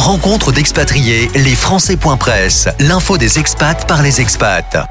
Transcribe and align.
Rencontre 0.00 0.50
d'expatriés, 0.50 1.28
les 1.34 1.54
Français.press, 1.54 2.70
l'info 2.80 3.18
des 3.18 3.38
expats 3.38 3.86
par 3.86 4.02
les 4.02 4.22
expats. 4.22 4.88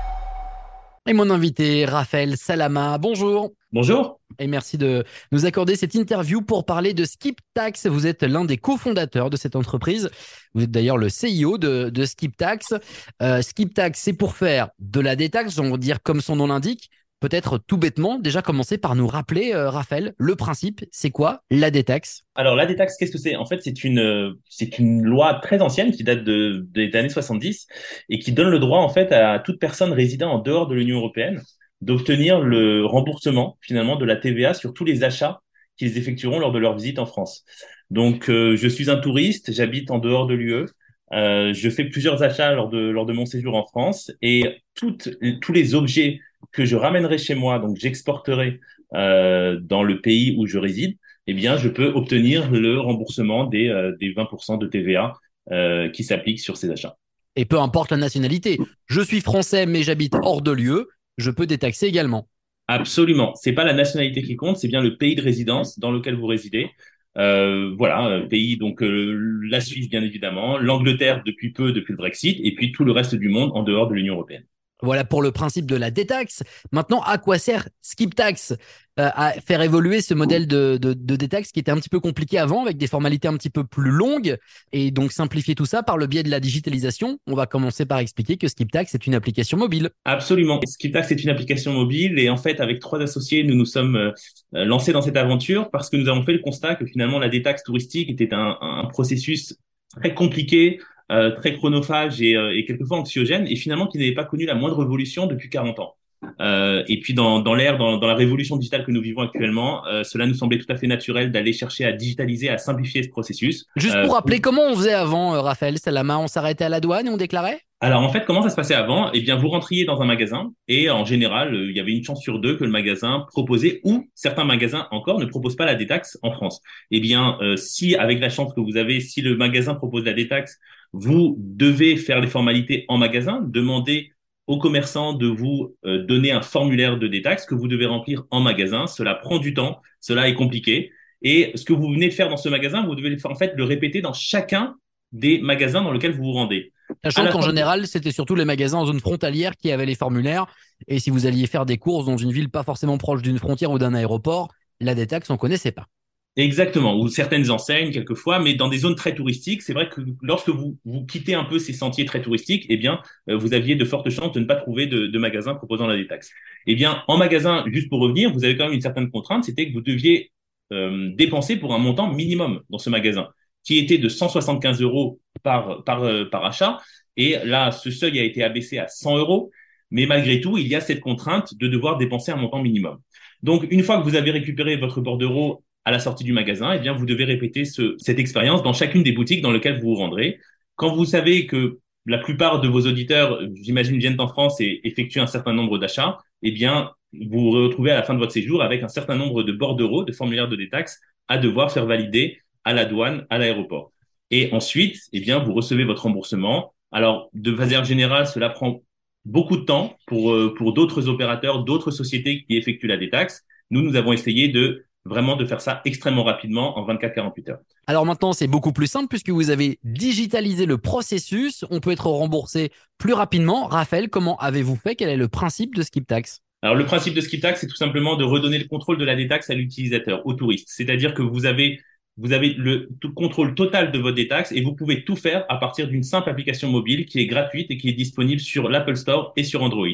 Et 1.08 1.14
mon 1.14 1.32
invité, 1.32 1.86
Raphaël 1.86 2.38
Salama, 2.38 3.00
bonjour. 3.00 3.50
Bonjour. 3.74 4.20
Et 4.38 4.46
merci 4.46 4.78
de 4.78 5.04
nous 5.32 5.48
accorder 5.48 5.76
cette 5.76 5.96
interview 5.96 6.44
pour 6.44 6.64
parler 6.64 6.94
de 6.94 7.06
Skip 7.06 7.40
Tax. 7.56 7.88
Vous 7.88 8.06
êtes 8.06 8.22
l'un 8.22 8.46
des 8.46 8.58
cofondateurs 8.58 9.32
de 9.32 9.36
cette 9.36 9.56
entreprise. 9.56 10.12
Vous 10.54 10.66
êtes 10.66 10.72
d'ailleurs 10.72 11.00
le 11.00 11.08
CEO 11.08 11.58
de, 11.58 11.90
de 11.90 12.06
Skip 12.06 12.38
Tax. 12.38 12.76
Euh, 13.24 13.42
Skip 13.42 13.74
Tax, 13.74 14.00
c'est 14.00 14.14
pour 14.14 14.36
faire 14.36 14.70
de 14.78 15.00
la 15.00 15.16
détaxe, 15.16 15.58
on 15.58 15.72
va 15.72 15.78
dire 15.78 16.04
comme 16.04 16.22
son 16.22 16.36
nom 16.36 16.46
l'indique, 16.46 16.92
peut-être 17.20 17.58
tout 17.58 17.78
bêtement, 17.78 18.20
déjà 18.20 18.42
commencer 18.42 18.78
par 18.78 18.96
nous 18.96 19.08
rappeler, 19.08 19.54
euh, 19.54 19.70
Raphaël, 19.70 20.14
le 20.18 20.36
principe, 20.36 20.86
c'est 20.92 21.10
quoi 21.10 21.44
la 21.52 21.72
détaxe? 21.72 22.24
Alors 22.36 22.56
la 22.56 22.66
détaxe, 22.66 22.96
qu'est-ce 22.98 23.12
que 23.12 23.18
c'est? 23.18 23.36
En 23.36 23.46
fait, 23.46 23.62
c'est 23.62 23.84
une 23.84 24.36
c'est 24.50 24.80
une 24.80 25.04
loi 25.04 25.40
très 25.42 25.62
ancienne 25.62 25.92
qui 25.92 26.04
date 26.04 26.24
de, 26.24 26.66
des 26.72 26.96
années 26.96 27.10
70 27.10 27.68
et 28.10 28.20
qui 28.20 28.32
donne 28.32 28.50
le 28.50 28.60
droit 28.60 28.80
en 28.80 28.90
fait 28.90 29.12
à 29.12 29.40
toute 29.40 29.60
personne 29.60 29.94
résidant 29.94 30.32
en 30.32 30.40
dehors 30.40 30.68
de 30.68 30.76
l'Union 30.76 30.98
européenne 30.98 31.42
d'obtenir 31.82 32.42
le 32.42 32.86
remboursement 32.86 33.58
finalement 33.62 33.96
de 33.96 34.06
la 34.06 34.16
TVA 34.16 34.54
sur 34.54 34.74
tous 34.74 34.86
les 34.86 35.04
achats 35.04 35.42
qu'ils 35.78 35.98
effectueront 35.98 36.40
lors 36.40 36.52
de 36.52 36.60
leur 36.60 36.76
visite 36.76 37.00
en 37.00 37.06
France. 37.06 37.46
Donc, 37.90 38.30
euh, 38.30 38.56
je 38.58 38.68
suis 38.68 38.90
un 38.90 38.98
touriste, 38.98 39.54
j'habite 39.54 39.90
en 39.90 39.98
dehors 39.98 40.28
de 40.28 40.34
l'UE, 40.34 40.66
euh, 41.14 41.54
je 41.54 41.70
fais 41.70 41.86
plusieurs 41.86 42.22
achats 42.22 42.54
lors 42.54 42.70
de 42.70 42.78
lors 42.78 43.06
de 43.06 43.14
mon 43.14 43.26
séjour 43.26 43.56
en 43.56 43.66
France 43.66 44.12
et 44.22 44.62
toutes 44.76 45.10
tous 45.42 45.54
les 45.54 45.74
objets 45.74 46.20
que 46.52 46.66
je 46.66 46.76
ramènerai 46.76 47.18
chez 47.18 47.36
moi, 47.36 47.60
donc 47.60 47.78
j'exporterai 47.78 48.60
euh, 48.96 49.60
dans 49.62 49.84
le 49.84 50.02
pays 50.02 50.36
où 50.38 50.48
je 50.48 50.58
réside, 50.58 50.98
eh 51.28 51.34
bien, 51.34 51.58
je 51.58 51.70
peux 51.70 51.88
obtenir 51.88 52.50
le 52.50 52.80
remboursement 52.80 53.46
des, 53.46 53.70
euh, 53.70 53.96
des 54.00 54.14
20% 54.14 54.58
de 54.58 54.68
TVA 54.68 55.14
euh, 55.52 55.90
qui 55.90 56.04
s'appliquent 56.04 56.40
sur 56.40 56.58
ces 56.58 56.72
achats. 56.72 56.98
Et 57.36 57.46
peu 57.46 57.60
importe 57.60 57.92
la 57.92 57.98
nationalité, 57.98 58.58
je 58.88 59.02
suis 59.02 59.22
français 59.22 59.66
mais 59.66 59.84
j'habite 59.84 60.16
hors 60.22 60.42
de 60.42 60.52
l'UE, 60.52 60.86
je 61.18 61.32
peux 61.32 61.46
détaxer 61.46 61.86
également. 61.86 62.28
Absolument. 62.68 63.34
C'est 63.36 63.54
pas 63.54 63.64
la 63.64 63.74
nationalité 63.74 64.22
qui 64.22 64.36
compte, 64.36 64.58
c'est 64.58 64.68
bien 64.68 64.82
le 64.82 64.98
pays 64.98 65.16
de 65.16 65.22
résidence 65.22 65.80
dans 65.80 65.92
lequel 65.92 66.16
vous 66.16 66.28
résidez. 66.28 66.70
Euh, 67.18 67.74
voilà, 67.78 68.22
pays 68.30 68.58
donc 68.58 68.84
euh, 68.84 69.40
la 69.50 69.60
Suisse 69.60 69.90
bien 69.90 70.04
évidemment, 70.04 70.58
l'Angleterre 70.58 71.24
depuis 71.26 71.52
peu 71.52 71.74
depuis 71.74 71.94
le 71.94 71.98
Brexit, 71.98 72.40
et 72.44 72.54
puis 72.54 72.72
tout 72.72 72.86
le 72.86 72.92
reste 72.92 73.16
du 73.16 73.30
monde 73.30 73.52
en 73.56 73.64
dehors 73.64 73.88
de 73.88 73.96
l'Union 73.96 74.14
européenne. 74.14 74.46
Voilà 74.82 75.04
pour 75.04 75.22
le 75.22 75.32
principe 75.32 75.66
de 75.66 75.76
la 75.76 75.92
détaxe. 75.92 76.44
Maintenant, 76.72 77.02
à 77.02 77.18
quoi 77.18 77.38
sert 77.38 77.68
Skip 77.82 78.16
Tax 78.16 78.54
euh, 79.00 79.10
à 79.14 79.32
faire 79.34 79.62
évoluer 79.62 80.02
ce 80.02 80.14
modèle 80.14 80.48
de, 80.48 80.78
de, 80.78 81.16
détaxe 81.16 81.52
qui 81.52 81.60
était 81.60 81.72
un 81.72 81.78
petit 81.78 81.90
peu 81.90 82.00
compliqué 82.00 82.38
avant, 82.38 82.64
avec 82.64 82.78
des 82.78 82.88
formalités 82.88 83.28
un 83.28 83.36
petit 83.38 83.50
peu 83.50 83.64
plus 83.64 83.92
longues, 83.92 84.38
et 84.74 84.92
donc 84.92 85.12
simplifier 85.12 85.56
tout 85.56 85.66
ça 85.66 85.84
par 85.84 85.98
le 85.98 86.08
biais 86.08 86.24
de 86.24 86.30
la 86.30 86.40
digitalisation? 86.40 87.20
On 87.28 87.34
va 87.34 87.46
commencer 87.46 87.86
par 87.86 88.00
expliquer 88.00 88.38
que 88.38 88.48
Skip 88.48 88.72
Tax 88.72 88.96
est 88.96 89.08
une 89.08 89.16
application 89.16 89.58
mobile. 89.58 89.90
Absolument. 90.04 90.60
Skip 90.66 90.94
Tax 90.94 91.12
est 91.12 91.24
une 91.24 91.30
application 91.30 91.72
mobile, 91.72 92.20
et 92.20 92.30
en 92.30 92.38
fait, 92.38 92.60
avec 92.60 92.80
trois 92.80 93.02
associés, 93.02 93.44
nous 93.44 93.56
nous 93.56 93.66
sommes 93.66 93.96
euh, 93.96 94.12
lancés 94.52 94.92
dans 94.92 95.02
cette 95.02 95.18
aventure 95.18 95.70
parce 95.72 95.90
que 95.90 95.96
nous 95.96 96.10
avons 96.10 96.24
fait 96.24 96.34
le 96.34 96.40
constat 96.40 96.76
que 96.76 96.86
finalement 96.86 97.20
la 97.20 97.30
détaxe 97.30 97.64
touristique 97.64 98.10
était 98.10 98.34
un 98.34 98.86
processus 98.92 99.56
très 99.98 100.14
compliqué, 100.14 100.80
euh, 101.12 101.32
très 101.32 101.56
chronophage 101.56 102.22
et, 102.22 102.36
euh, 102.36 102.56
et, 102.56 102.66
quelquefois 102.66 103.00
anxiogène, 103.00 103.48
et 103.48 103.56
finalement 103.56 103.88
qui 103.88 103.98
n'avait 103.98 104.14
pas 104.14 104.26
connu 104.26 104.46
la 104.46 104.56
moindre 104.56 104.84
évolution 104.84 105.26
depuis 105.26 105.50
40 105.50 105.80
ans. 105.80 105.96
Euh, 106.42 106.84
et 106.88 107.00
puis 107.00 107.14
dans, 107.14 107.40
dans 107.40 107.56
l'ère, 107.56 107.78
dans, 107.78 107.98
dans, 107.98 108.08
la 108.08 108.16
révolution 108.16 108.58
digitale 108.58 108.86
que 108.86 108.92
nous 108.92 109.02
vivons 109.02 109.22
actuellement, 109.22 109.86
euh, 109.88 110.04
cela 110.04 110.26
nous 110.26 110.34
semblait 110.34 110.58
tout 110.58 110.72
à 110.72 110.76
fait 110.76 110.88
naturel 110.88 111.32
d'aller 111.32 111.54
chercher 111.54 111.86
à 111.86 111.94
digitaliser, 111.94 112.50
à 112.50 112.58
simplifier 112.58 113.04
ce 113.04 113.10
processus. 113.10 113.66
Juste 113.76 114.02
pour 114.04 114.14
rappeler, 114.14 114.40
comment 114.40 114.68
on 114.68 114.76
faisait 114.76 114.94
avant, 114.94 115.42
Raphaël 115.42 115.78
Salama 115.78 116.20
On 116.20 116.28
s'arrêtait 116.28 116.66
à 116.66 116.70
la 116.70 116.82
douane 116.82 117.08
et 117.08 117.10
on 117.10 117.18
déclarait? 117.18 117.62
Alors 117.82 118.02
en 118.04 118.10
fait, 118.10 118.26
comment 118.26 118.42
ça 118.42 118.50
se 118.50 118.56
passait 118.58 118.74
avant? 118.74 119.10
Eh 119.14 119.22
bien, 119.22 119.38
vous 119.38 119.48
rentriez 119.48 119.86
dans 119.86 120.02
un 120.02 120.06
magasin 120.06 120.52
et 120.68 120.90
en 120.90 121.06
général, 121.06 121.56
il 121.56 121.76
y 121.76 121.80
avait 121.80 121.94
une 121.94 122.04
chance 122.04 122.22
sur 122.22 122.40
deux 122.40 122.58
que 122.58 122.66
le 122.66 122.70
magasin 122.72 123.26
proposait 123.30 123.80
ou 123.86 124.10
certains 124.16 124.44
magasins 124.44 124.88
encore 124.92 125.18
ne 125.20 125.26
proposent 125.26 125.56
pas 125.56 125.66
la 125.66 125.76
détaxe 125.76 126.20
en 126.22 126.32
France. 126.32 126.62
Eh 126.92 127.00
bien, 127.00 127.38
euh, 127.42 127.56
si 127.56 127.96
avec 127.96 128.20
la 128.20 128.30
chance 128.30 128.54
que 128.54 128.60
vous 128.60 128.76
avez, 128.76 129.00
si 129.00 129.22
le 129.22 129.38
magasin 129.38 129.76
propose 129.76 130.04
la 130.04 130.12
détaxe, 130.14 130.60
vous 130.92 131.38
devez 131.40 131.96
faire 131.96 132.20
les 132.20 132.28
formalités 132.28 132.84
en 132.90 132.98
magasin, 132.98 133.42
demander 133.48 134.12
aux 134.48 134.58
commerçants 134.58 135.14
de 135.14 135.28
vous 135.28 135.78
euh, 135.86 136.04
donner 136.04 136.32
un 136.32 136.42
formulaire 136.42 136.98
de 136.98 137.08
détaxe 137.08 137.46
que 137.46 137.56
vous 137.56 137.70
devez 137.70 137.86
remplir 137.86 138.24
en 138.30 138.42
magasin. 138.42 138.88
Cela 138.88 139.16
prend 139.16 139.38
du 139.38 139.54
temps, 139.54 139.82
cela 140.02 140.28
est 140.28 140.34
compliqué. 140.34 140.92
Et 141.22 141.52
ce 141.56 141.64
que 141.64 141.74
vous 141.74 141.90
venez 141.94 142.10
de 142.10 142.14
faire 142.14 142.30
dans 142.30 142.38
ce 142.38 142.50
magasin, 142.50 142.86
vous 142.86 142.96
devez 142.96 143.16
en 143.26 143.36
fait 143.36 143.54
le 143.56 143.64
répéter 143.64 144.02
dans 144.02 144.14
chacun 144.14 144.76
des 145.14 145.40
magasins 145.40 145.82
dans 145.82 145.94
lesquels 145.94 146.12
vous 146.12 146.24
vous 146.24 146.34
rendez. 146.34 146.74
Sachant 147.04 147.30
qu'en 147.32 147.42
général, 147.42 147.88
c'était 147.88 148.12
surtout 148.12 148.36
les 148.36 148.46
magasins 148.46 148.80
en 148.80 148.86
zone 148.86 149.00
frontalière 149.00 149.56
qui 149.56 149.72
avaient 149.72 149.86
les 149.86 149.96
formulaires. 149.96 150.48
Et 150.88 151.00
si 151.00 151.10
vous 151.10 151.26
alliez 151.26 151.48
faire 151.48 151.66
des 151.66 151.78
courses 151.78 152.06
dans 152.06 152.18
une 152.18 152.32
ville 152.32 152.50
pas 152.50 152.64
forcément 152.64 152.98
proche 152.98 153.22
d'une 153.22 153.40
frontière 153.40 153.72
ou 153.72 153.80
d'un 153.80 153.94
aéroport, 153.94 154.50
la 154.80 154.96
détaxe, 154.96 155.30
on 155.30 155.38
connaissait 155.38 155.72
pas. 155.72 155.88
Exactement, 156.36 156.98
ou 156.98 157.10
certaines 157.10 157.52
enseignes 157.52 157.92
quelquefois, 157.92 158.40
mais 158.40 158.54
dans 158.54 158.70
des 158.70 158.78
zones 158.78 158.96
très 158.96 159.14
touristiques, 159.14 159.62
c'est 159.62 159.74
vrai 159.74 159.90
que 159.90 160.00
lorsque 160.22 160.48
vous, 160.48 160.78
vous 160.86 161.06
quittez 161.06 161.34
un 161.34 161.44
peu 161.44 161.60
ces 161.60 161.74
sentiers 161.74 162.06
très 162.06 162.22
touristiques, 162.22 162.66
eh 162.70 162.78
bien, 162.78 163.02
euh, 163.30 163.36
vous 163.36 163.54
aviez 163.54 163.76
de 163.76 163.84
fortes 163.84 164.10
chances 164.10 164.32
de 164.32 164.40
ne 164.40 164.46
pas 164.46 164.56
trouver 164.56 164.88
de, 164.88 165.08
de 165.08 165.20
magasins 165.20 165.56
proposant 165.56 165.86
la 165.86 165.98
détaxe. 165.98 166.32
Eh 166.66 166.76
bien, 166.76 167.04
en 167.10 167.18
magasin, 167.18 167.66
juste 167.68 167.90
pour 167.90 168.00
revenir, 168.00 168.32
vous 168.32 168.46
avez 168.46 168.56
quand 168.56 168.66
même 168.66 168.74
une 168.74 168.80
certaine 168.82 169.12
contrainte, 169.12 169.44
c'était 169.44 169.68
que 169.68 169.74
vous 169.74 169.82
deviez 169.82 170.32
euh, 170.72 171.10
dépenser 171.16 171.58
pour 171.58 171.74
un 171.74 171.78
montant 171.80 172.14
minimum 172.14 172.62
dans 172.70 172.78
ce 172.78 172.90
magasin, 172.90 173.28
qui 173.70 173.78
était 173.78 174.00
de 174.00 174.10
175 174.10 174.82
euros 174.82 175.20
par, 175.44 175.84
par, 175.84 176.04
euh, 176.04 176.26
par 176.26 176.44
achat. 176.44 176.80
Et 177.18 177.38
là, 177.46 177.72
ce 177.72 177.92
seuil 177.92 178.20
a 178.20 178.24
été 178.24 178.42
abaissé 178.42 178.80
à 178.80 178.88
100 178.88 179.20
euros. 179.20 179.52
Mais 179.92 180.08
malgré 180.08 180.42
tout, 180.42 180.58
il 180.58 180.68
y 180.68 180.74
a 180.74 180.82
cette 180.82 181.02
contrainte 181.02 181.56
de 181.56 181.68
devoir 181.68 181.98
dépenser 181.98 182.32
un 182.32 182.36
montant 182.38 182.64
minimum. 182.64 182.98
Donc, 183.44 183.68
une 183.70 183.84
fois 183.84 184.00
que 184.00 184.04
vous 184.06 184.16
avez 184.16 184.32
récupéré 184.32 184.76
votre 184.76 185.02
bordereau 185.02 185.64
à 185.86 185.92
la 185.92 186.00
sortie 186.00 186.24
du 186.24 186.34
magasin, 186.34 186.74
eh 186.74 186.80
bien, 186.80 186.94
vous 186.94 187.06
devez 187.06 187.26
répéter 187.26 187.64
ce, 187.64 187.94
cette 188.00 188.18
expérience 188.18 188.64
dans 188.64 188.74
chacune 188.74 189.04
des 189.04 189.12
boutiques 189.12 189.44
dans 189.44 189.52
lesquelles 189.52 189.80
vous 189.80 189.90
vous 189.90 189.96
rendrez. 189.96 190.40
Quand 190.76 190.96
vous 190.96 191.06
savez 191.06 191.46
que 191.46 191.78
la 192.08 192.18
plupart 192.18 192.62
de 192.62 192.68
vos 192.68 192.88
auditeurs, 192.88 193.40
j'imagine, 193.54 194.00
viennent 194.00 194.20
en 194.20 194.30
France 194.30 194.60
et 194.62 194.82
effectuent 194.84 195.20
un 195.20 195.28
certain 195.28 195.54
nombre 195.54 195.78
d'achats, 195.78 196.18
eh 196.42 196.50
bien, 196.50 196.90
vous 197.14 197.40
vous 197.40 197.52
retrouvez 197.52 197.92
à 197.92 197.96
la 197.98 198.04
fin 198.04 198.16
de 198.16 198.20
votre 198.20 198.32
séjour 198.32 198.64
avec 198.64 198.82
un 198.82 198.88
certain 198.88 199.16
nombre 199.16 199.44
de 199.44 199.52
bordereaux, 199.52 200.04
de 200.04 200.12
formulaires 200.12 200.50
de 200.50 200.56
détaxe 200.56 201.00
à 201.28 201.38
devoir 201.38 201.72
faire 201.72 201.86
valider 201.86 202.40
à 202.64 202.74
la 202.74 202.86
douane, 202.86 203.26
à 203.30 203.38
l'aéroport. 203.38 203.92
Et 204.32 204.52
ensuite, 204.54 205.02
eh 205.14 205.20
bien, 205.20 205.40
vous 205.40 205.54
recevez 205.54 205.86
votre 205.86 206.04
remboursement. 206.04 206.74
Alors, 206.92 207.30
de 207.34 207.52
manière 207.52 207.84
générale, 207.84 208.28
cela 208.28 208.50
prend 208.50 208.82
beaucoup 209.26 209.58
de 209.58 209.64
temps 209.64 209.98
pour, 210.06 210.32
euh, 210.32 210.54
pour 210.56 210.74
d'autres 210.74 211.08
opérateurs, 211.08 211.64
d'autres 211.64 211.92
sociétés 211.92 212.44
qui 212.44 212.58
effectuent 212.58 212.88
la 212.88 212.98
détaxe. 212.98 213.44
Nous, 213.72 213.82
nous 213.82 213.96
avons 213.96 214.14
essayé 214.14 214.50
de 214.50 214.86
vraiment 215.06 215.36
de 215.36 215.46
faire 215.46 215.62
ça 215.62 215.82
extrêmement 215.86 216.24
rapidement 216.24 216.78
en 216.78 216.86
24-48 216.86 217.52
heures. 217.52 217.60
Alors 217.88 218.06
maintenant, 218.06 218.34
c'est 218.34 218.48
beaucoup 218.48 218.74
plus 218.74 218.88
simple 218.88 219.08
puisque 219.08 219.30
vous 219.30 219.50
avez 219.50 219.80
digitalisé 219.84 220.66
le 220.66 220.78
processus. 220.78 221.66
On 221.70 221.80
peut 221.80 221.92
être 221.92 222.08
remboursé 222.08 222.72
plus 222.98 223.14
rapidement. 223.14 223.66
Raphaël, 223.68 224.10
comment 224.10 224.38
avez-vous 224.38 224.76
fait? 224.76 224.96
Quel 224.96 225.10
est 225.10 225.18
le 225.18 225.28
principe 225.28 225.76
de 225.76 225.82
Skip 225.82 226.06
Tax 226.08 226.42
alors 226.62 226.76
le 226.76 226.86
principe 226.86 227.14
de 227.14 227.22
Skip 227.22 227.42
Tax, 227.42 227.62
c'est 227.62 227.68
tout 227.68 227.78
simplement 227.78 228.18
de 228.18 228.26
redonner 228.26 228.58
le 228.58 228.66
contrôle 228.66 228.98
de 228.98 229.06
la 229.06 229.16
détaxe 229.16 229.50
à 229.50 229.54
l'utilisateur, 229.54 230.26
au 230.26 230.34
touriste. 230.34 230.68
C'est-à-dire 230.70 231.14
que 231.14 231.22
vous 231.22 231.46
avez 231.46 231.80
vous 232.20 232.34
avez 232.34 232.54
le 232.54 232.90
contrôle 233.16 233.56
total 233.56 233.92
de 233.92 233.98
votre 234.00 234.16
détaxe 234.16 234.52
et 234.52 234.62
vous 234.62 234.76
pouvez 234.76 235.06
tout 235.06 235.16
faire 235.16 235.46
à 235.48 235.58
partir 235.58 235.88
d'une 235.88 236.04
simple 236.04 236.30
application 236.30 236.70
mobile 236.70 237.06
qui 237.06 237.20
est 237.20 237.28
gratuite 237.28 237.72
et 237.72 237.78
qui 237.78 237.90
est 237.90 237.94
disponible 237.94 238.42
sur 238.42 238.70
l'Apple 238.70 238.98
Store 238.98 239.32
et 239.38 239.44
sur 239.44 239.64
Android. 239.64 239.88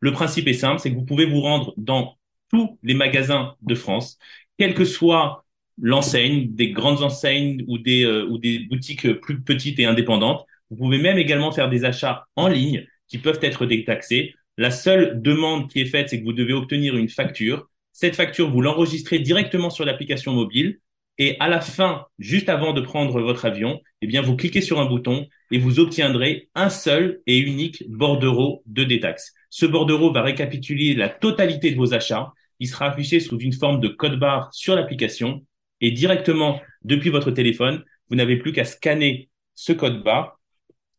Le 0.00 0.12
principe 0.12 0.46
est 0.48 0.54
simple, 0.54 0.78
c'est 0.80 0.90
que 0.90 0.94
vous 0.94 1.04
pouvez 1.04 1.24
vous 1.24 1.40
rendre 1.40 1.72
dans 1.76 2.18
tous 2.50 2.78
les 2.82 2.94
magasins 2.94 3.54
de 3.62 3.74
France, 3.74 4.18
quelle 4.58 4.74
que 4.74 4.84
soit 4.84 5.44
l'enseigne, 5.80 6.54
des 6.54 6.70
grandes 6.72 7.02
enseignes 7.02 7.64
ou 7.66 7.78
des, 7.78 8.04
euh, 8.04 8.26
ou 8.26 8.36
des 8.36 8.58
boutiques 8.58 9.10
plus 9.20 9.40
petites 9.40 9.78
et 9.78 9.86
indépendantes. 9.86 10.44
Vous 10.68 10.76
pouvez 10.76 10.98
même 10.98 11.16
également 11.16 11.52
faire 11.52 11.70
des 11.70 11.84
achats 11.84 12.26
en 12.36 12.48
ligne 12.48 12.86
qui 13.08 13.18
peuvent 13.18 13.38
être 13.42 13.64
détaxés. 13.64 14.34
La 14.58 14.70
seule 14.70 15.22
demande 15.22 15.70
qui 15.70 15.80
est 15.80 15.86
faite, 15.86 16.10
c'est 16.10 16.20
que 16.20 16.24
vous 16.24 16.34
devez 16.34 16.52
obtenir 16.52 16.96
une 16.96 17.08
facture. 17.08 17.70
Cette 17.92 18.16
facture, 18.16 18.50
vous 18.50 18.60
l'enregistrez 18.60 19.18
directement 19.18 19.70
sur 19.70 19.84
l'application 19.86 20.32
mobile. 20.32 20.78
Et 21.20 21.36
à 21.38 21.48
la 21.48 21.60
fin, 21.60 22.06
juste 22.18 22.48
avant 22.48 22.72
de 22.72 22.80
prendre 22.80 23.20
votre 23.20 23.44
avion, 23.44 23.80
eh 24.02 24.18
vous 24.18 24.36
cliquez 24.36 24.60
sur 24.60 24.80
un 24.80 24.86
bouton 24.86 25.28
et 25.52 25.58
vous 25.58 25.78
obtiendrez 25.78 26.48
un 26.56 26.70
seul 26.70 27.20
et 27.28 27.38
unique 27.38 27.84
bordereau 27.88 28.62
de 28.66 28.82
détaxe. 28.82 29.34
Ce 29.50 29.66
bordereau 29.66 30.12
va 30.12 30.22
récapituler 30.22 30.94
la 30.94 31.08
totalité 31.08 31.70
de 31.70 31.76
vos 31.76 31.94
achats 31.94 32.32
il 32.60 32.68
sera 32.68 32.86
affiché 32.86 33.20
sous 33.20 33.38
une 33.38 33.54
forme 33.54 33.80
de 33.80 33.88
code 33.88 34.18
barre 34.18 34.50
sur 34.52 34.76
l'application 34.76 35.44
et 35.80 35.90
directement 35.90 36.60
depuis 36.82 37.10
votre 37.10 37.30
téléphone, 37.30 37.82
vous 38.10 38.16
n'avez 38.16 38.36
plus 38.36 38.52
qu'à 38.52 38.64
scanner 38.64 39.30
ce 39.54 39.72
code 39.72 40.04
barre 40.04 40.38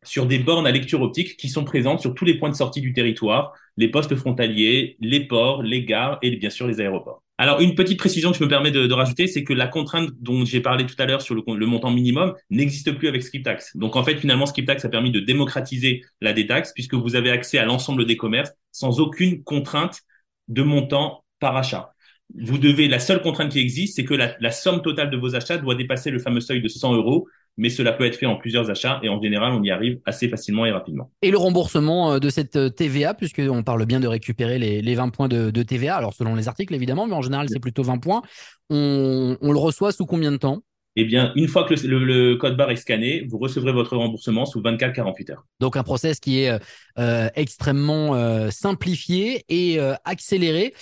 sur 0.03 0.25
des 0.25 0.39
bornes 0.39 0.65
à 0.65 0.71
lecture 0.71 1.03
optique 1.03 1.37
qui 1.37 1.47
sont 1.47 1.63
présentes 1.63 2.01
sur 2.01 2.15
tous 2.15 2.25
les 2.25 2.39
points 2.39 2.49
de 2.49 2.55
sortie 2.55 2.81
du 2.81 2.93
territoire, 2.93 3.53
les 3.77 3.89
postes 3.89 4.15
frontaliers, 4.15 4.97
les 4.99 5.27
ports, 5.27 5.61
les 5.61 5.85
gares 5.85 6.17
et 6.23 6.35
bien 6.35 6.49
sûr 6.49 6.67
les 6.67 6.81
aéroports. 6.81 7.23
Alors, 7.41 7.59
une 7.59 7.73
petite 7.73 7.97
précision 7.97 8.31
que 8.31 8.37
je 8.37 8.43
me 8.43 8.47
permets 8.47 8.69
de, 8.69 8.93
rajouter, 8.93 9.25
c'est 9.25 9.43
que 9.43 9.51
la 9.51 9.65
contrainte 9.65 10.11
dont 10.19 10.45
j'ai 10.45 10.61
parlé 10.61 10.85
tout 10.85 10.93
à 10.99 11.07
l'heure 11.07 11.23
sur 11.23 11.33
le, 11.33 11.65
montant 11.65 11.89
minimum 11.89 12.35
n'existe 12.51 12.91
plus 12.91 13.07
avec 13.07 13.23
SkipTax. 13.23 13.77
Donc, 13.77 13.95
en 13.95 14.03
fait, 14.03 14.17
finalement, 14.17 14.45
SkipTax 14.45 14.85
a 14.85 14.89
permis 14.89 15.09
de 15.09 15.19
démocratiser 15.19 16.03
la 16.21 16.33
détaxe 16.33 16.71
puisque 16.71 16.93
vous 16.93 17.15
avez 17.15 17.31
accès 17.31 17.57
à 17.57 17.65
l'ensemble 17.65 18.05
des 18.05 18.15
commerces 18.15 18.51
sans 18.71 18.99
aucune 18.99 19.43
contrainte 19.43 20.01
de 20.49 20.61
montant 20.61 21.25
par 21.39 21.57
achat. 21.57 21.95
Vous 22.35 22.59
devez, 22.59 22.87
la 22.87 22.99
seule 22.99 23.23
contrainte 23.23 23.53
qui 23.53 23.59
existe, 23.59 23.95
c'est 23.95 24.05
que 24.05 24.13
la, 24.13 24.35
la, 24.39 24.51
somme 24.51 24.83
totale 24.83 25.09
de 25.09 25.17
vos 25.17 25.33
achats 25.33 25.57
doit 25.57 25.73
dépasser 25.73 26.11
le 26.11 26.19
fameux 26.19 26.41
seuil 26.41 26.61
de 26.61 26.67
100 26.67 26.93
euros 26.93 27.27
mais 27.61 27.69
cela 27.69 27.93
peut 27.93 28.05
être 28.05 28.15
fait 28.15 28.25
en 28.25 28.37
plusieurs 28.37 28.71
achats 28.71 28.99
et 29.03 29.09
en 29.09 29.21
général, 29.21 29.53
on 29.53 29.61
y 29.61 29.69
arrive 29.69 29.99
assez 30.05 30.27
facilement 30.27 30.65
et 30.65 30.71
rapidement. 30.71 31.11
Et 31.21 31.29
le 31.29 31.37
remboursement 31.37 32.13
euh, 32.13 32.19
de 32.19 32.29
cette 32.31 32.55
euh, 32.55 32.69
TVA, 32.69 33.13
puisqu'on 33.13 33.61
parle 33.61 33.85
bien 33.85 33.99
de 33.99 34.07
récupérer 34.07 34.57
les, 34.57 34.81
les 34.81 34.95
20 34.95 35.09
points 35.09 35.27
de, 35.27 35.51
de, 35.51 35.63
TVA, 35.63 35.95
alors 35.95 36.15
selon 36.15 36.33
les 36.33 36.47
articles 36.47 36.73
évidemment, 36.73 37.05
mais 37.05 37.13
en 37.13 37.21
général, 37.21 37.47
c'est 37.49 37.59
plutôt 37.59 37.83
20 37.83 37.99
points, 37.99 38.23
on, 38.71 39.37
on 39.39 39.51
le 39.51 39.59
reçoit 39.59 39.91
sous 39.91 40.07
combien 40.07 40.31
de 40.31 40.37
temps? 40.37 40.63
Eh 40.97 41.05
bien, 41.05 41.31
une 41.35 41.47
fois 41.47 41.63
que 41.63 41.73
le, 41.73 42.35
code 42.35 42.57
barre 42.57 42.71
est 42.71 42.75
scanné, 42.75 43.25
vous 43.29 43.37
recevrez 43.37 43.71
votre 43.71 43.95
remboursement 43.95 44.45
sous 44.45 44.61
24-48 44.61 45.31
heures. 45.31 45.45
Donc 45.59 45.77
un 45.77 45.83
process 45.83 46.19
qui 46.19 46.41
est 46.41 46.59
euh, 46.99 47.29
extrêmement 47.35 48.15
euh, 48.15 48.49
simplifié 48.49 49.45
et 49.47 49.79
euh, 49.79 49.93
accéléré. 50.03 50.73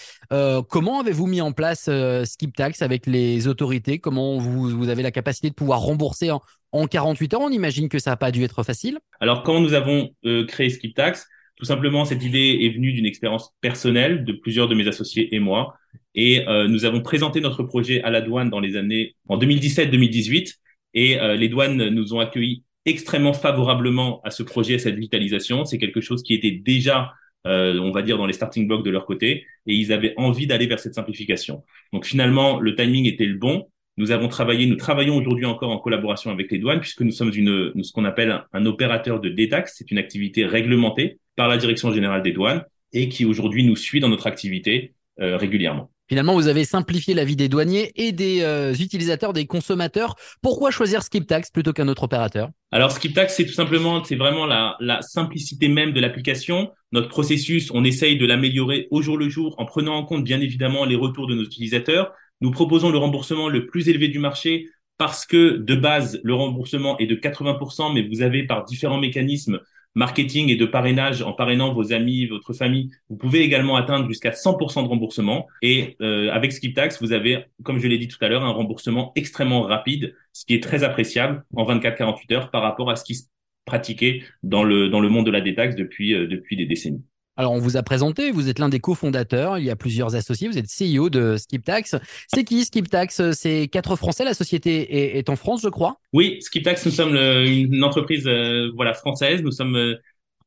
comment 0.70 1.02
avez-vous 1.02 1.28
mis 1.28 1.42
en 1.42 1.52
place 1.52 1.90
SkipTax 2.24 2.82
avec 2.82 3.06
les 3.06 3.48
autorités? 3.48 4.00
Comment 4.00 4.40
vous, 4.40 4.70
vous, 4.70 4.90
avez 4.90 5.04
la 5.04 5.12
capacité 5.12 5.50
de 5.50 5.56
pouvoir 5.56 5.82
rembourser 5.82 6.32
en, 6.32 6.42
en 6.72 6.88
48 6.88 7.36
heures? 7.36 7.42
On 7.42 7.52
imagine 7.52 7.88
que 7.88 8.00
ça 8.00 8.12
n'a 8.12 8.18
pas 8.18 8.32
dû 8.32 8.44
être 8.44 8.64
facile. 8.64 9.00
Alors, 9.20 9.44
quand 9.44 9.60
nous 9.60 9.74
avons 9.74 10.10
créé 10.48 10.70
SkipTax, 10.70 11.28
tout 11.56 11.66
simplement, 11.66 12.06
cette 12.06 12.24
idée 12.24 12.60
est 12.62 12.70
venue 12.70 12.94
d'une 12.94 13.06
expérience 13.06 13.54
personnelle 13.60 14.24
de 14.24 14.32
plusieurs 14.32 14.70
de 14.70 14.76
mes 14.76 14.88
associés 14.88 15.36
et 15.36 15.40
moi. 15.40 15.76
Et 16.16 16.48
euh, 16.48 16.68
nous 16.68 16.86
avons 16.86 17.02
présenté 17.02 17.42
notre 17.42 17.64
projet 17.64 18.02
à 18.02 18.10
la 18.10 18.22
douane 18.22 18.50
dans 18.50 18.60
les 18.60 18.76
années 18.76 19.16
en 19.28 19.38
2017-2018. 19.38 20.56
Et 20.96 21.20
euh, 21.20 21.36
les 21.36 21.50
douanes 21.50 21.90
nous 21.90 22.14
ont 22.14 22.20
accueillis 22.20 22.64
extrêmement 22.86 23.34
favorablement 23.34 24.22
à 24.24 24.32
ce 24.32 24.44
projet, 24.44 24.76
à 24.76 24.80
cette 24.80 24.96
digitalisation. 24.96 25.66
C'est 25.66 25.78
quelque 25.78 26.02
chose 26.02 26.24
qui 26.24 26.34
était 26.34 26.52
déjà, 26.52 27.14
euh, 27.46 27.80
on 27.80 27.92
va 27.92 28.02
dire, 28.02 28.18
dans 28.18 28.26
les 28.26 28.34
starting 28.34 28.68
blocks 28.68 28.84
de 28.84 28.90
leur 28.90 29.06
côté. 29.06 29.46
Et 29.68 29.76
ils 29.76 29.94
avaient 29.94 30.14
envie 30.18 30.48
d'aller 30.48 30.68
vers 30.68 30.80
cette 30.80 30.96
simplification. 30.96 31.64
Donc 31.94 32.06
finalement, 32.06 32.60
le 32.60 32.76
timing 32.76 33.06
était 33.06 33.26
le 33.26 33.38
bon. 33.38 33.70
Nous 33.98 34.12
avons 34.12 34.30
travaillé, 34.30 34.66
nous 34.66 34.78
travaillons 34.78 35.18
aujourd'hui 35.18 35.46
encore 35.46 35.72
en 35.72 35.78
collaboration 35.78 36.32
avec 36.32 36.50
les 36.52 36.58
douanes 36.58 36.80
puisque 36.80 37.02
nous 37.02 37.12
sommes 37.12 37.34
une, 37.36 37.74
ce 37.84 37.92
qu'on 37.92 38.06
appelle 38.06 38.44
un, 38.54 38.66
opérateur 38.66 39.20
de 39.20 39.30
détaxe. 39.30 39.76
C'est 39.78 39.92
une 39.92 39.98
activité 39.98 40.46
réglementée 40.46 41.20
par 41.36 41.50
la 41.50 41.58
Direction 41.58 41.92
générale 41.92 42.24
des 42.24 42.32
douanes 42.32 42.64
et 42.94 43.10
qui 43.10 43.26
aujourd'hui 43.26 43.66
nous 43.66 43.76
suit 43.76 44.00
dans 44.00 44.10
notre 44.10 44.26
activité 44.26 44.94
euh, 45.20 45.36
régulièrement. 45.36 45.92
Finalement, 46.10 46.34
vous 46.34 46.48
avez 46.48 46.66
simplifié 46.66 47.14
la 47.14 47.24
vie 47.24 47.36
des 47.36 47.48
douaniers 47.48 47.92
et 47.96 48.12
des 48.12 48.42
euh, 48.42 48.74
utilisateurs, 48.74 49.32
des 49.32 49.46
consommateurs. 49.46 50.16
Pourquoi 50.42 50.72
choisir 50.72 51.04
SkipTax 51.04 51.52
plutôt 51.52 51.72
qu'un 51.72 51.88
autre 51.88 52.04
opérateur? 52.04 52.50
Alors 52.72 52.92
SkipTax, 52.92 53.36
c'est 53.36 53.46
tout 53.46 53.54
simplement, 53.54 54.04
c'est 54.04 54.16
vraiment 54.16 54.48
la, 54.48 54.76
la 54.80 55.02
simplicité 55.04 55.68
même 55.68 55.94
de 55.94 56.00
l'application. 56.00 56.72
Notre 56.92 57.10
processus, 57.10 57.70
on 57.72 57.84
essaye 57.84 58.18
de 58.18 58.26
l'améliorer 58.26 58.88
au 58.90 59.04
jour 59.04 59.18
le 59.18 59.30
jour 59.30 59.56
en 59.60 59.66
prenant 59.66 59.96
en 59.96 60.04
compte 60.04 60.24
bien 60.24 60.42
évidemment 60.42 60.84
les 60.84 60.96
retours 60.96 61.28
de 61.28 61.36
nos 61.36 61.44
utilisateurs, 61.44 62.12
nous 62.42 62.52
proposons 62.52 62.90
le 62.90 62.98
remboursement 62.98 63.50
le 63.50 63.68
plus 63.68 63.90
élevé 63.90 64.08
du 64.08 64.20
marché 64.20 64.70
parce 64.98 65.26
que 65.26 65.58
de 65.58 65.76
base, 65.76 66.20
le 66.24 66.34
remboursement 66.34 66.98
est 66.98 67.06
de 67.06 67.16
80%, 67.16 67.94
mais 67.94 68.08
vous 68.08 68.22
avez 68.22 68.46
par 68.46 68.66
différents 68.66 68.98
mécanismes 68.98 69.60
marketing 69.96 70.50
et 70.50 70.56
de 70.56 70.66
parrainage, 70.66 71.22
en 71.22 71.34
parrainant 71.34 71.74
vos 71.74 71.94
amis, 71.94 72.26
votre 72.28 72.54
famille, 72.54 72.92
vous 73.10 73.18
pouvez 73.18 73.42
également 73.42 73.76
atteindre 73.76 74.08
jusqu'à 74.08 74.32
100% 74.32 74.84
de 74.84 74.88
remboursement. 74.88 75.48
Et 75.62 75.98
euh, 76.02 76.32
avec 76.32 76.52
SkipTax, 76.52 77.02
vous 77.02 77.12
avez, 77.12 77.46
comme 77.64 77.80
je 77.80 77.88
l'ai 77.88 77.98
dit 77.98 78.08
tout 78.08 78.24
à 78.24 78.30
l'heure, 78.30 78.44
un 78.44 78.52
remboursement 78.52 79.12
extrêmement 79.16 79.62
rapide, 79.62 80.16
ce 80.34 80.46
qui 80.46 80.54
est 80.54 80.64
très 80.64 80.84
appréciable 80.84 81.44
en 81.56 81.66
24-48 81.66 82.34
heures 82.34 82.52
par 82.52 82.62
rapport 82.62 82.90
à 82.90 82.96
ce 82.96 83.04
qui 83.04 83.16
se 83.16 83.26
pratiquait 83.66 84.24
dans 84.44 84.64
le, 84.64 84.90
dans 84.90 85.00
le 85.00 85.10
monde 85.10 85.26
de 85.26 85.32
la 85.32 85.42
détaxe 85.42 85.76
depuis, 85.76 86.14
euh, 86.14 86.28
depuis 86.28 86.56
des 86.56 86.66
décennies. 86.66 87.04
Alors, 87.40 87.54
on 87.54 87.60
vous 87.60 87.78
a 87.78 87.84
présenté, 87.84 88.32
vous 88.32 88.50
êtes 88.50 88.60
l'un 88.60 88.68
des 88.68 88.82
cofondateurs, 88.82 89.60
il 89.60 89.64
y 89.64 89.70
a 89.70 89.78
plusieurs 89.78 90.14
associés, 90.14 90.50
vous 90.50 90.58
êtes 90.58 90.66
CEO 90.68 91.10
de 91.10 91.38
SkipTax. 91.38 91.96
C'est 92.28 92.44
qui 92.44 92.66
SkipTax? 92.66 93.32
C'est 93.32 93.70
quatre 93.70 93.96
Français, 93.96 94.26
la 94.26 94.34
société 94.34 95.18
est, 95.18 95.30
en 95.30 95.38
France, 95.38 95.62
je 95.64 95.70
crois? 95.70 96.02
Oui, 96.12 96.40
SkipTax, 96.42 96.86
nous 96.86 96.92
sommes 96.92 97.16
une 97.16 97.82
entreprise 97.82 98.28
euh, 98.28 98.72
voilà 98.76 98.94
française, 98.94 99.42
nous 99.42 99.54
sommes 99.54 99.78
euh, 99.78 99.96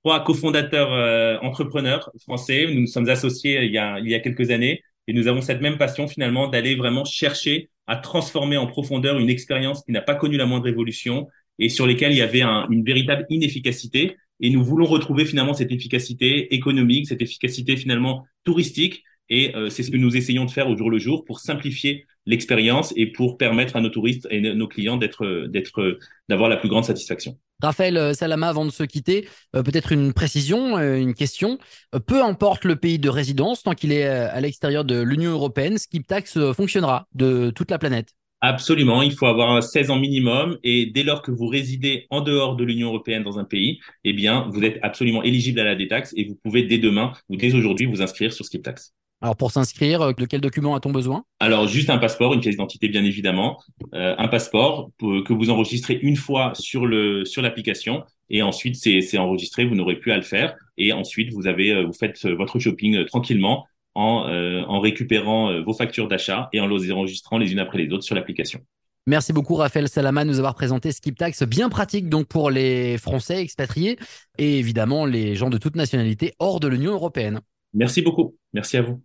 trois 0.05 0.23
cofondateurs 0.23 0.93
euh, 0.93 1.39
entrepreneurs 1.41 2.11
français, 2.21 2.67
nous 2.69 2.83
nous 2.83 2.87
sommes 2.87 3.09
associés 3.09 3.65
il 3.65 3.73
y, 3.73 3.79
a, 3.79 3.99
il 3.99 4.11
y 4.11 4.15
a 4.15 4.21
quelques 4.21 4.51
années. 4.51 4.83
Et 5.09 5.15
nous 5.15 5.29
avons 5.29 5.41
cette 5.41 5.63
même 5.63 5.79
passion 5.79 6.07
finalement 6.09 6.49
d'aller 6.49 6.75
vraiment 6.75 7.07
chercher 7.07 7.71
à 7.87 7.97
transformer 7.97 8.59
en 8.59 8.67
profondeur 8.67 9.19
une 9.19 9.31
expérience 9.31 9.83
qui 9.83 9.93
n'a 9.93 10.03
pas 10.03 10.15
connu 10.15 10.37
la 10.37 10.45
moindre 10.45 10.69
évolution 10.69 11.27
et 11.59 11.71
sur 11.71 11.87
lesquelles 11.87 12.13
il 12.13 12.19
y 12.19 12.23
avait 12.23 12.43
une 12.43 12.85
véritable 12.85 13.25
inefficacité 13.31 14.19
et 14.43 14.51
nous 14.51 14.63
voulons 14.63 14.87
retrouver 14.87 15.25
finalement 15.25 15.55
cette 15.55 15.73
efficacité 15.73 16.55
économique, 16.55 17.07
cette 17.07 17.23
efficacité 17.23 17.77
finalement 17.77 18.27
touristique. 18.45 19.05
Et 19.31 19.55
euh, 19.57 19.71
c'est 19.71 19.85
ce 19.85 19.91
que 19.91 19.97
nous 19.97 20.17
essayons 20.17 20.45
de 20.45 20.51
faire 20.51 20.69
au 20.69 20.77
jour 20.77 20.91
le 20.91 20.99
jour 20.99 21.25
pour 21.25 21.39
simplifier 21.39 22.05
l'expérience 22.27 22.93
et 22.97 23.07
pour 23.07 23.39
permettre 23.39 23.77
à 23.77 23.81
nos 23.81 23.89
touristes 23.89 24.27
et 24.31 24.41
nos 24.41 24.69
clients 24.69 24.99
d'avoir 24.99 26.49
la 26.51 26.57
plus 26.57 26.69
grande 26.69 26.85
satisfaction. 26.85 27.39
Raphaël 27.63 27.97
euh, 27.97 28.13
Salama, 28.13 28.49
avant 28.49 28.67
de 28.67 28.71
se 28.71 28.83
quitter, 28.83 29.29
euh, 29.55 29.63
peut-être 29.63 29.93
une 29.93 30.13
précision, 30.13 30.77
une 30.79 31.15
question. 31.15 31.59
Peu 32.07 32.23
importe 32.23 32.65
le 32.65 32.77
pays 32.77 32.99
de 32.99 33.09
résidence, 33.09 33.63
tant 33.63 33.75
qu'il 33.75 33.93
est 33.93 34.05
à 34.05 34.41
l'extérieur 34.41 34.85
de 34.85 35.01
l'Union 35.01 35.31
européenne, 35.31 35.79
SkipTax 35.79 36.53
fonctionnera 36.53 37.07
de 37.15 37.51
toute 37.55 37.71
la 37.71 37.79
planète. 37.79 38.13
Absolument, 38.45 39.03
il 39.03 39.13
faut 39.13 39.27
avoir 39.27 39.63
16 39.63 39.91
ans 39.91 40.01
minimum 40.01 40.59
et 40.65 40.87
dès 40.87 41.05
lors 41.05 41.23
que 41.23 41.31
vous 41.31 41.47
résidez 41.47 42.07
en 42.11 42.23
dehors 42.23 42.57
de 42.57 42.65
l'Union 42.65 42.89
européenne 42.89 43.23
dans 43.23 43.39
un 43.39 43.45
pays, 43.45 43.79
eh 44.03 44.13
bien, 44.13 44.49
vous 44.51 44.65
êtes 44.65 44.81
absolument 44.83 45.23
éligible 45.23 45.61
à 45.61 45.65
la 45.65 45.77
détaxe 45.77 46.13
et 46.17 46.25
vous 46.25 46.35
pouvez 46.43 46.65
dès 46.65 46.79
demain 46.79 47.13
ou 47.29 47.37
dès 47.37 47.55
aujourd'hui 47.55 47.87
vous 47.87 48.03
inscrire 48.03 48.33
sur 48.33 48.45
SkipTax. 48.45 48.95
Alors 49.21 49.37
pour 49.37 49.53
s'inscrire, 49.53 50.03
euh, 50.03 50.13
de 50.13 50.27
quel 50.27 50.41
document 50.41 50.75
a-t-on 50.75 50.91
besoin? 50.91 51.25
Alors 51.39 51.69
juste 51.69 51.89
un 51.89 51.99
passeport, 51.99 52.35
une 52.35 52.41
pièce 52.41 52.55
d'identité 52.55 52.89
bien 52.89 53.05
évidemment, 53.05 53.63
euh, 53.95 54.17
un 54.19 54.27
passeport 54.27 54.91
que 54.99 55.33
vous 55.33 55.49
enregistrez 55.49 56.01
une 56.03 56.17
fois 56.17 56.53
sur 56.57 56.87
le 56.87 57.25
sur 57.25 57.41
l'application 57.41 58.03
et 58.29 58.43
ensuite 58.43 58.75
c'est 58.75 59.19
enregistré, 59.19 59.65
vous 59.65 59.77
n'aurez 59.77 59.95
plus 59.95 60.11
à 60.11 60.17
le 60.17 60.23
faire 60.23 60.57
et 60.77 60.93
ensuite 60.93 61.33
vous 61.33 61.47
avez 61.47 61.71
euh, 61.71 61.85
vous 61.85 61.93
faites 61.93 62.27
votre 62.27 62.59
shopping 62.59 63.05
tranquillement 63.05 63.65
en, 63.95 64.27
euh, 64.29 64.63
en 64.69 64.81
récupérant 64.81 65.51
euh, 65.51 65.63
vos 65.63 65.75
factures 65.75 66.09
d'achat 66.09 66.49
et 66.53 66.61
en 66.61 66.67
les 66.67 66.93
enregistrant 66.93 67.39
les 67.39 67.53
unes 67.53 67.59
après 67.59 67.79
les 67.79 67.93
autres 67.93 68.05
sur 68.05 68.15
l'application. 68.15 68.61
Merci 69.07 69.33
beaucoup 69.33 69.57
Raphaël 69.57 69.89
Salama 69.89 70.25
de 70.25 70.31
nous 70.31 70.39
avoir 70.39 70.55
présenté 70.55 70.93
SkipTax, 70.93 71.43
bien 71.43 71.69
pratique 71.69 72.09
donc 72.09 72.29
pour 72.29 72.51
les 72.51 72.99
Français 72.99 73.41
expatriés 73.41 73.99
et 74.39 74.59
évidemment 74.59 75.07
les 75.07 75.35
gens 75.35 75.51
de 75.51 75.59
toute 75.59 75.75
nationalité 75.75 76.35
hors 76.39 76.61
de 76.61 76.69
l'Union 76.69 76.93
européenne. 76.93 77.41
Merci 77.75 78.03
beaucoup. 78.03 78.37
Merci 78.53 78.77
à 78.77 78.83
vous. 78.83 79.01